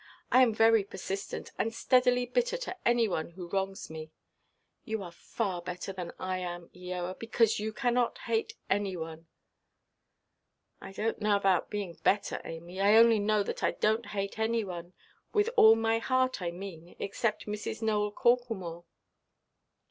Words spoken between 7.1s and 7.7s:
because